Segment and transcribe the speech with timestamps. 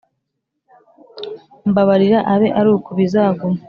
[1.69, 3.59] Mbabarira abe aruku bizaguma